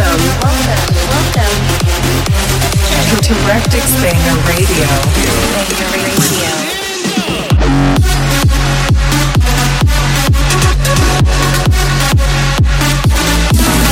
Welcome, 0.00 0.24
welcome, 1.12 1.60
to 3.20 3.34
Rectik's 3.46 3.92
Banger 4.00 4.36
Radio. 4.48 4.88
Radio. 5.92 6.48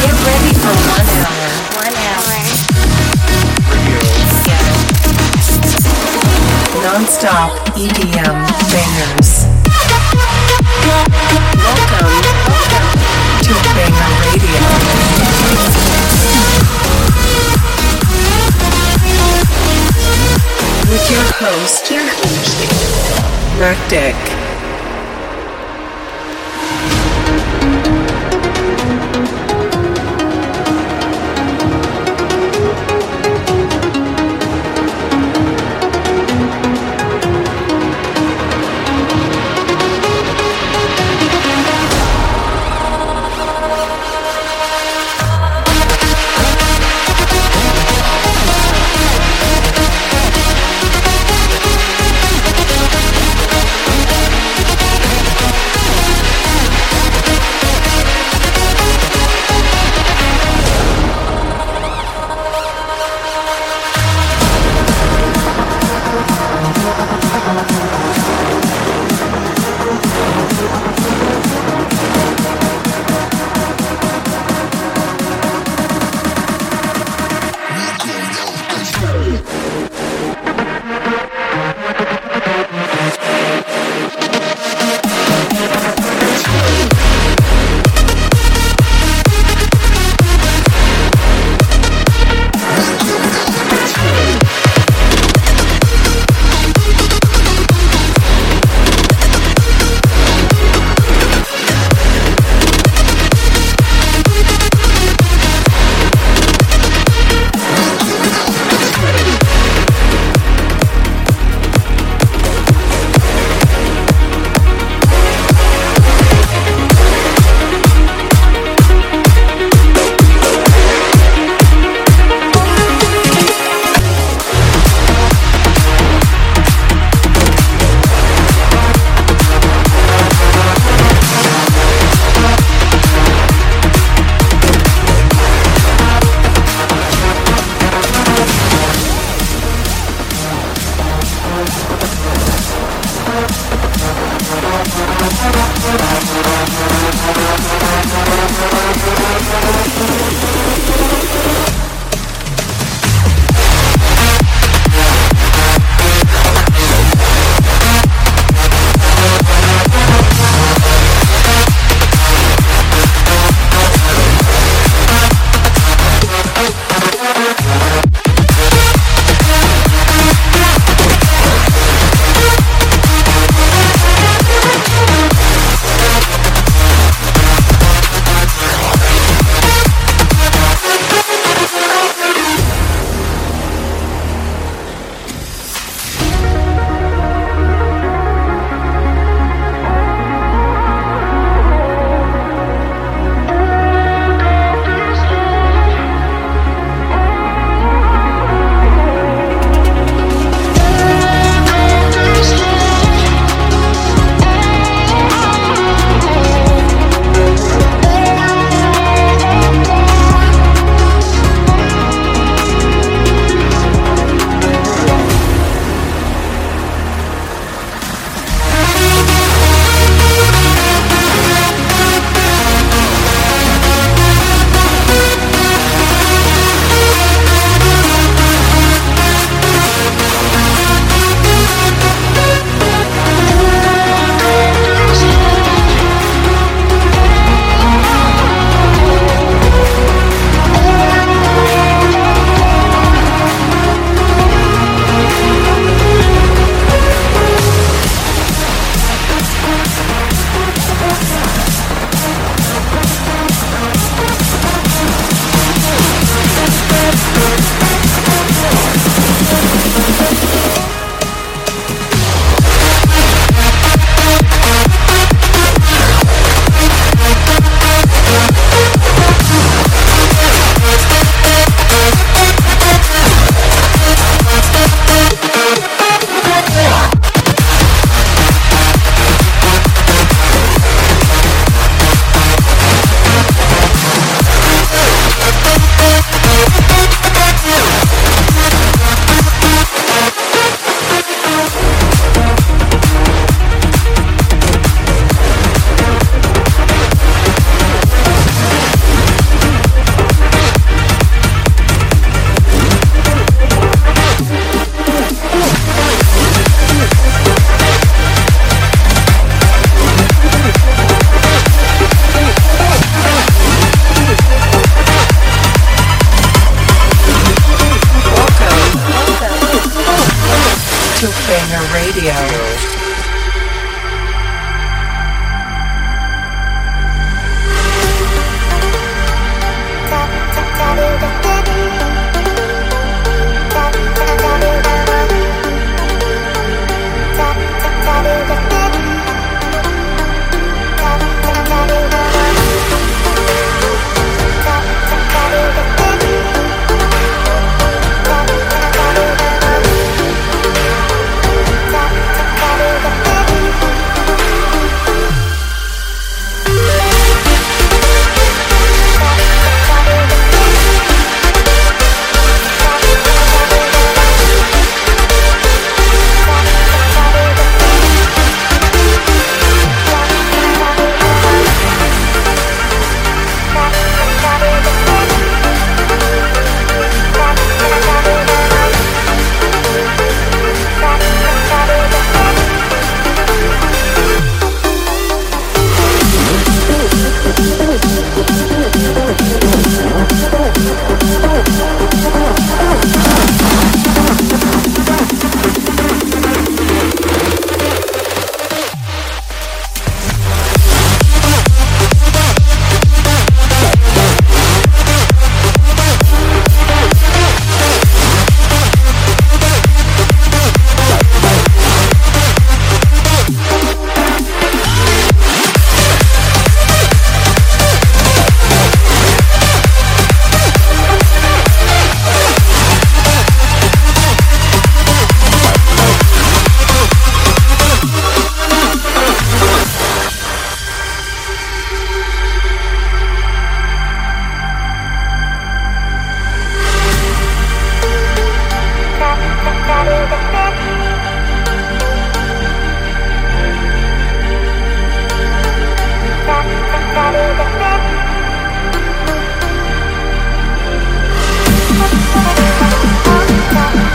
Get 0.00 0.16
ready 0.24 0.52
for 0.56 0.72
one 0.88 1.08
hour. 1.12 1.52
One 1.76 1.96
hour. 2.08 2.40
Non-stop 6.82 7.50
EDM 7.76 8.36
bangers. 8.72 9.30
Welcome, 10.88 11.44
welcome 11.68 12.96
to 13.42 13.52
Banger 13.76 14.10
Radio. 14.24 15.87
Your 21.10 21.24
host, 21.40 21.90
your 21.90 22.04
host, 22.04 23.58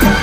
Thank 0.03 0.22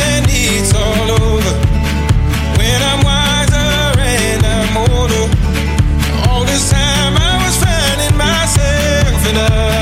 enough 9.31 9.80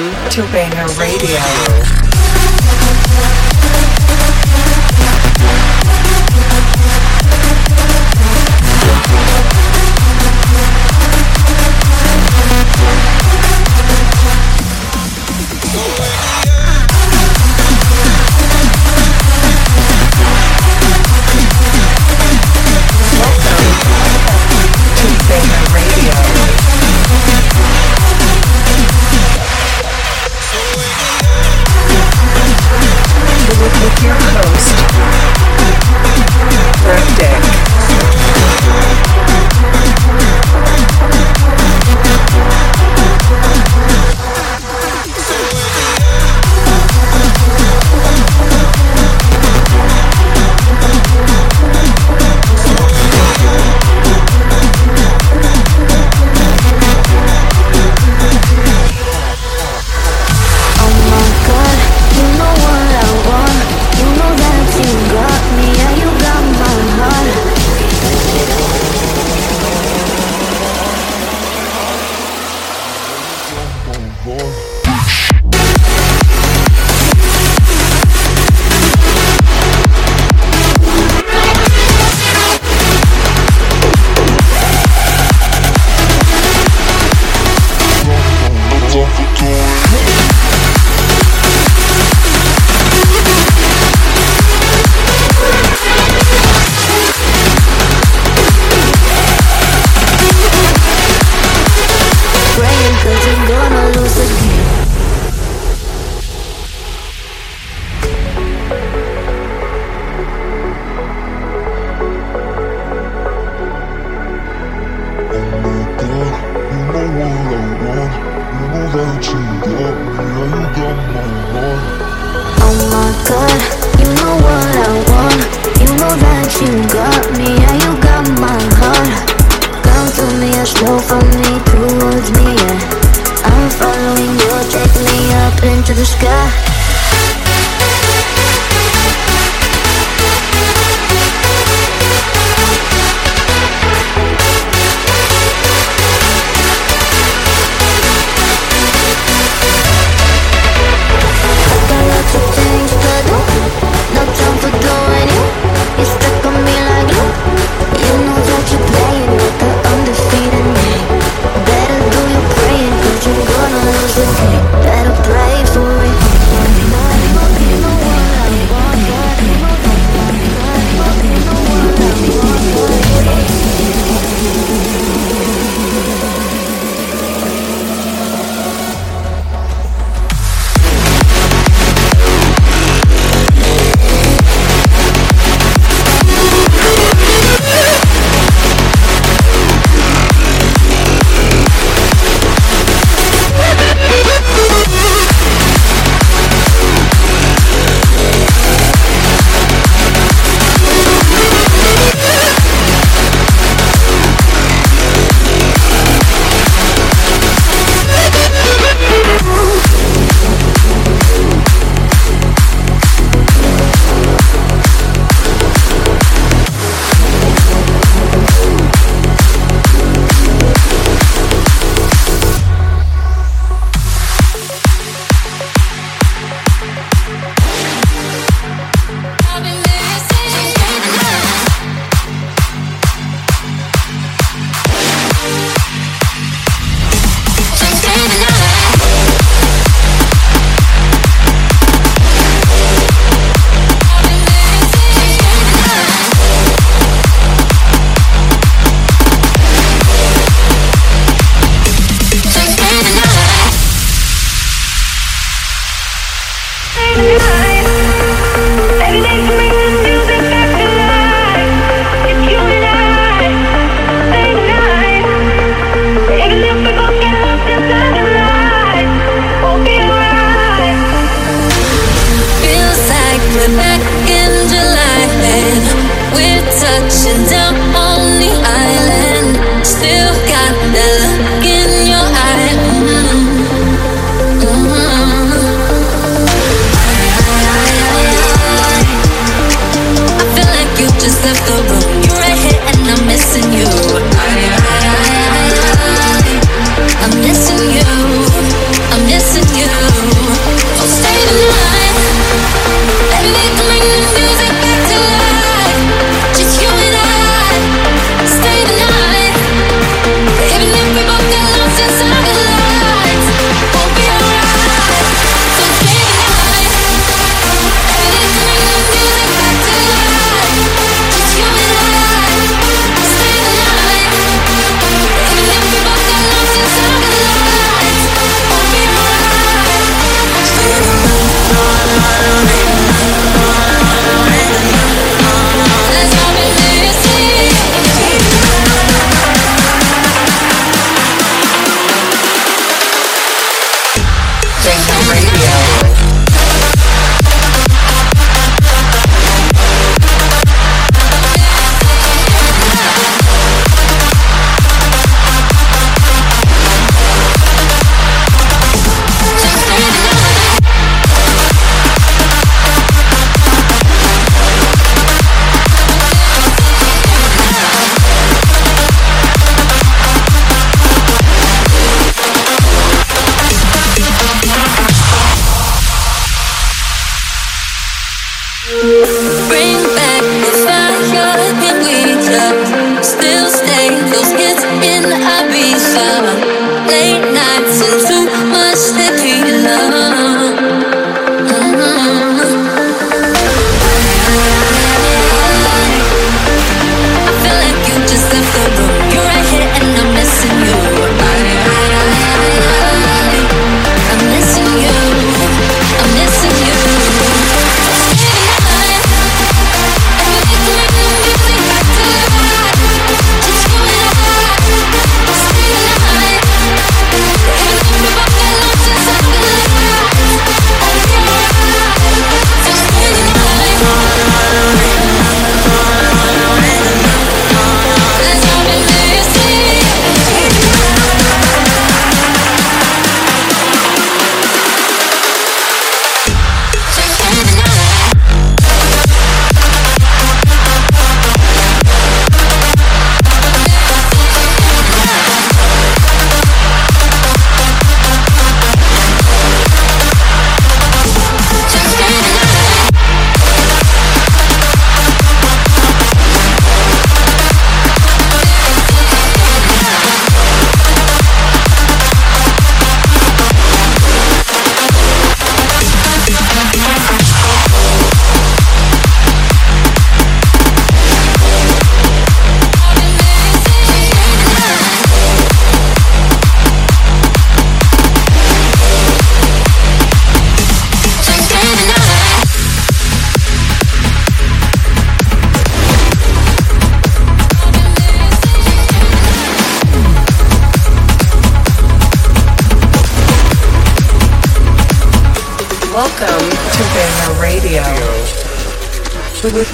Welcome 0.00 0.30
to 0.30 0.42
Banger 0.50 0.86
Radio. 0.98 1.99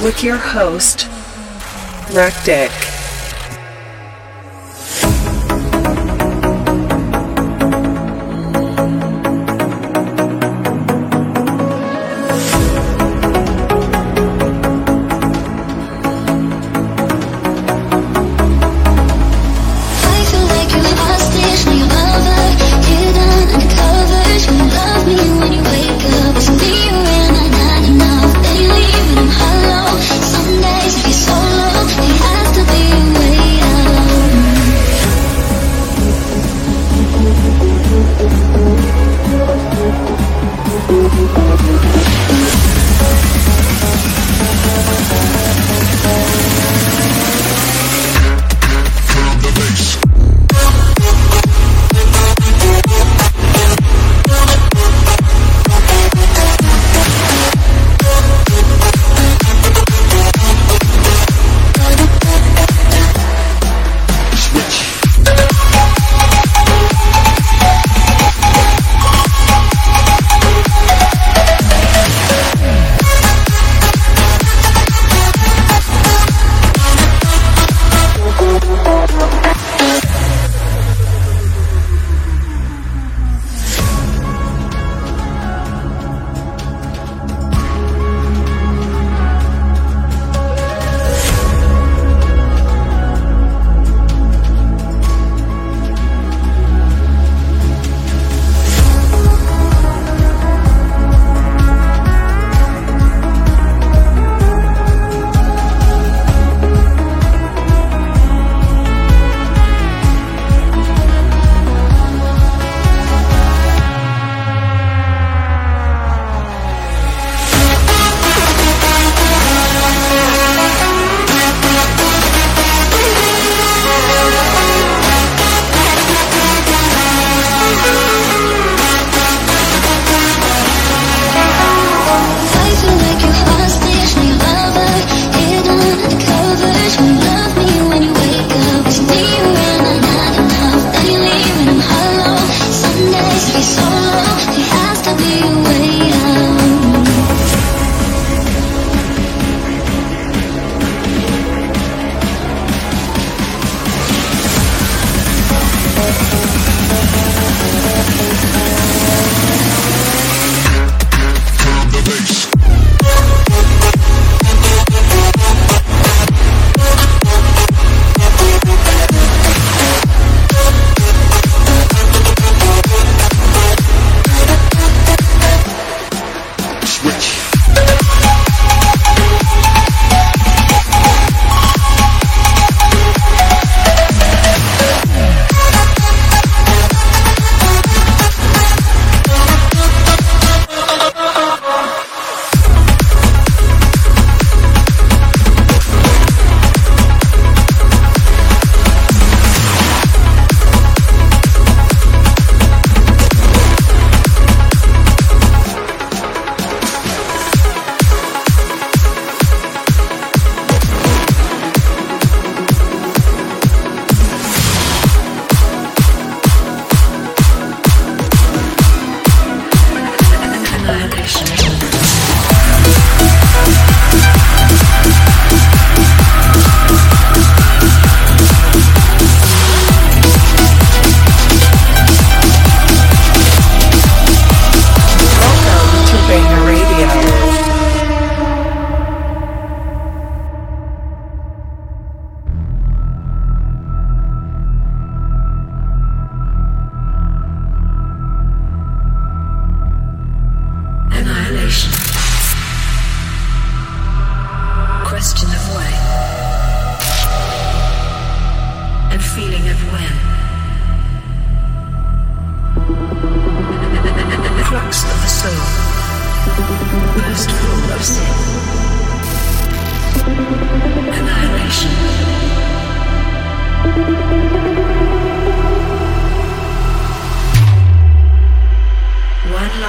With 0.07 0.23
your 0.23 0.37
host, 0.37 1.09
Rectik. 2.14 2.86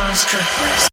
Mars 0.07 0.23
Triplets. 0.23 0.86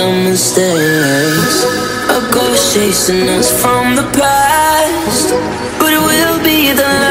some 0.00 0.24
mistakes. 0.24 1.56
A 2.08 2.20
ghost 2.32 2.74
chasing 2.74 3.28
us 3.28 3.48
from 3.60 3.96
the 3.96 4.06
past, 4.16 5.28
but 5.78 5.92
it 5.92 6.02
will 6.10 6.38
be 6.42 6.72
the 6.72 7.09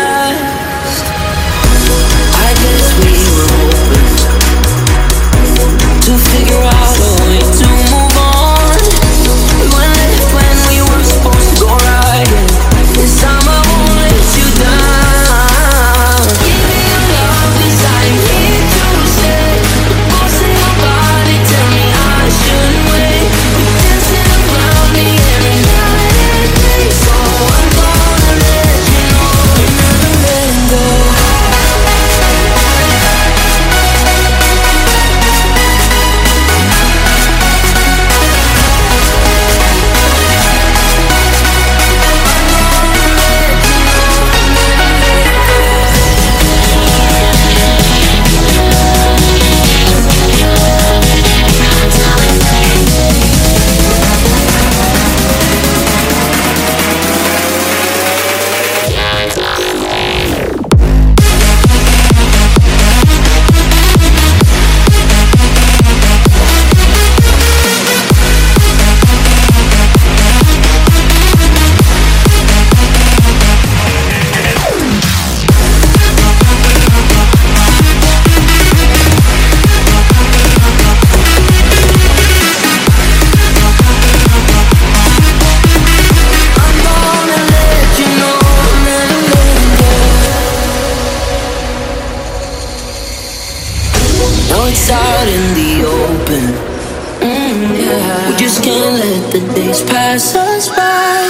the 99.31 99.41
days 99.53 99.81
pass 99.83 100.35
us 100.35 100.69
by. 100.69 101.29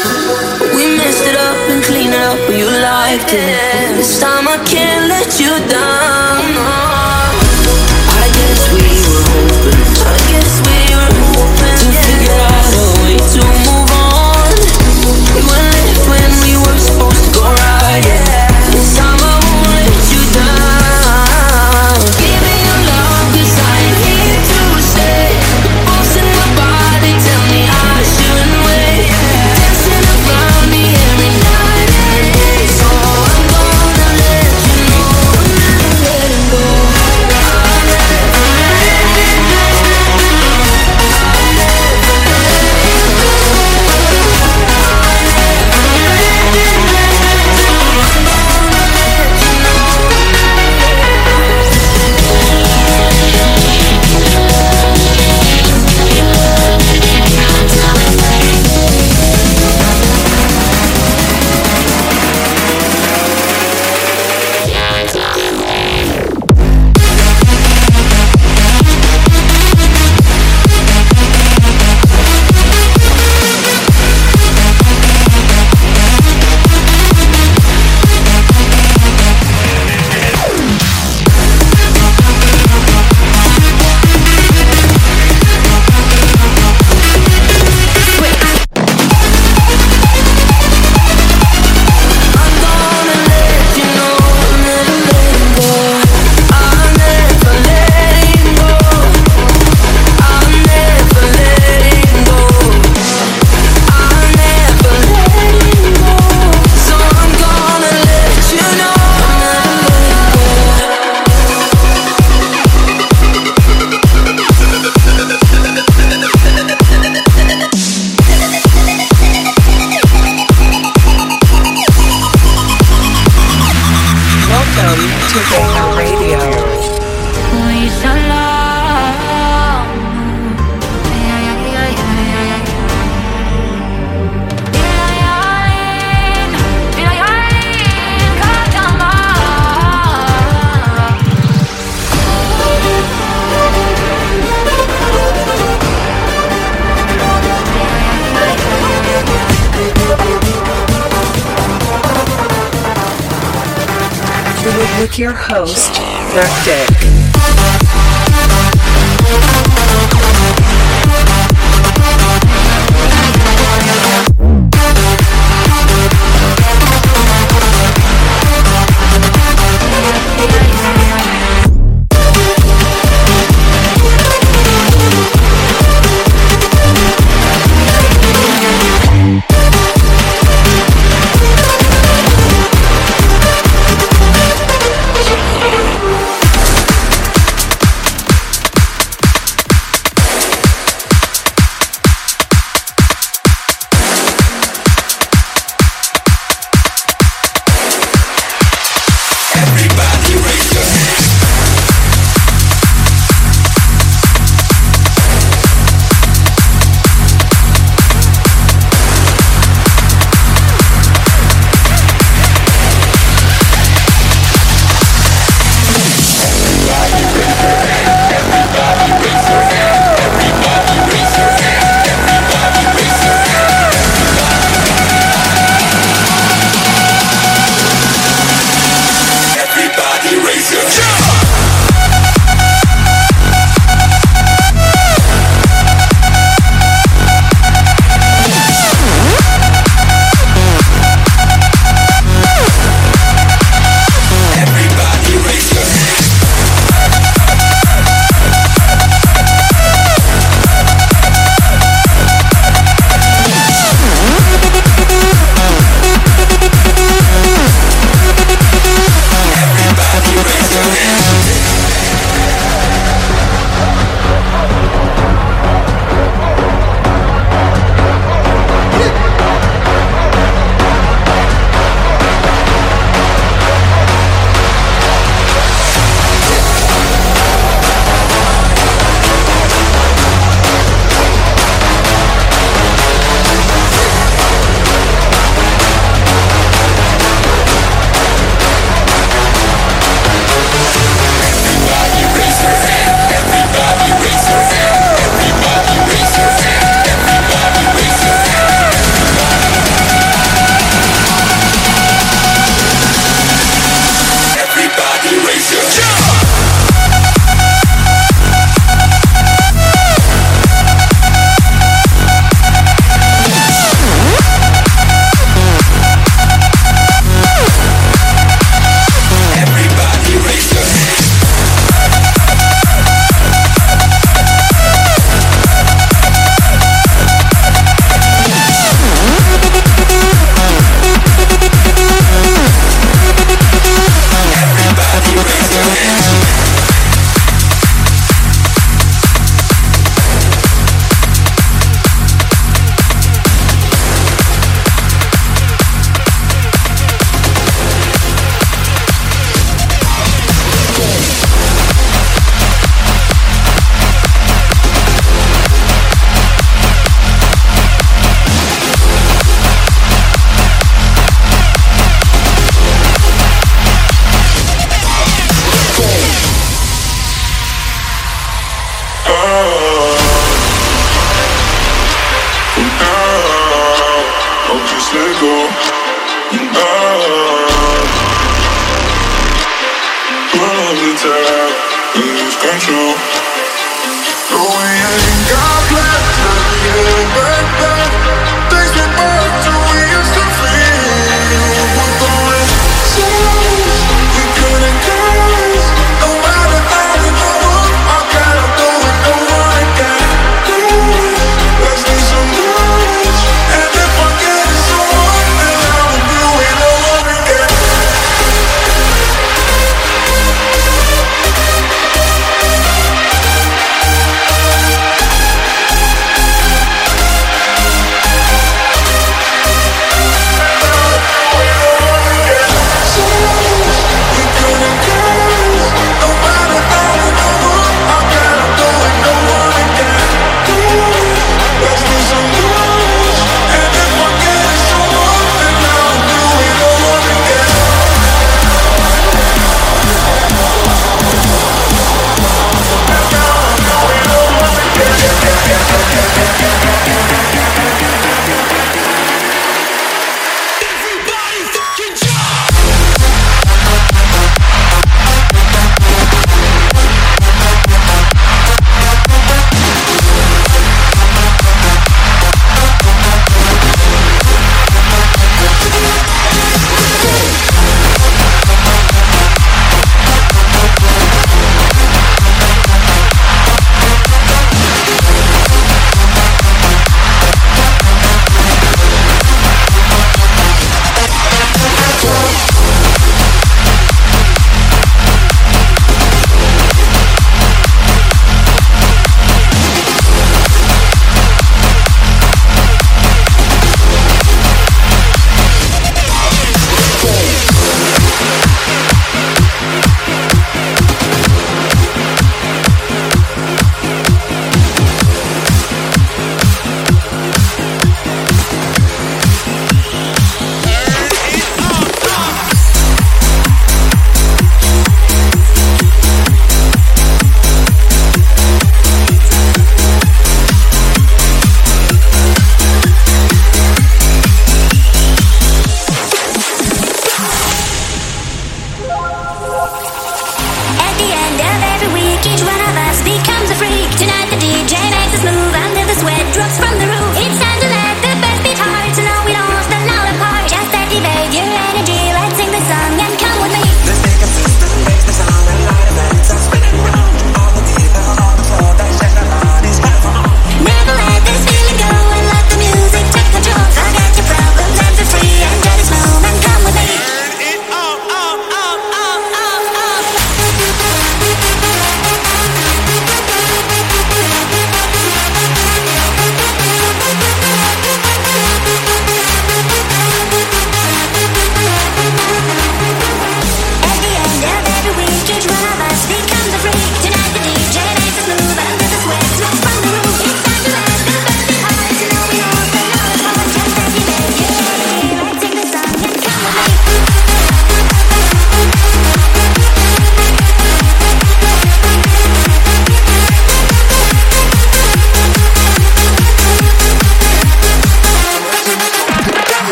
We 0.75 0.97
messed 0.97 1.25
it 1.27 1.35
up 1.35 1.57
and 1.69 1.83
cleaned 1.83 2.13
it 2.13 2.21
up, 2.21 2.39
but 2.47 2.55
you 2.55 2.65
liked 2.65 3.33
it. 3.33 3.97
This 3.97 4.19
time 4.19 4.47
I 4.47 4.57
can't 4.65 5.09
let 5.09 5.39
you 5.39 5.51
down. 5.69 6.08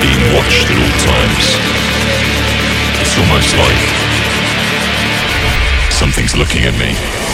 Being 0.00 0.34
watched 0.34 0.66
at 0.70 0.78
all 0.78 0.94
times. 1.02 1.58
It's 3.00 3.18
almost 3.18 3.56
like 3.56 3.78
something's 5.90 6.36
looking 6.36 6.62
at 6.64 6.74
me. 6.78 7.27